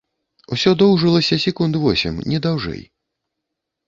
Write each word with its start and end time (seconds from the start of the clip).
Усё 0.55 0.71
доўжылася 0.81 1.37
секунд 1.43 1.77
восем, 1.83 2.15
не 2.31 2.39
даўжэй. 2.47 2.81